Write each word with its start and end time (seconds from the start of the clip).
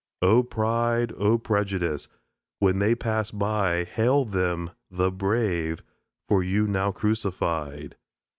O 0.23 0.41
Pride! 0.41 1.13
O 1.19 1.37
Prejudice! 1.37 2.07
When 2.57 2.79
they 2.79 2.95
pass 2.95 3.29
by, 3.29 3.83
Hail 3.83 4.25
them, 4.25 4.71
the 4.89 5.11
Brave, 5.11 5.83
for 6.27 6.41
you 6.41 6.65
now 6.65 6.91
crucified! 6.91 7.95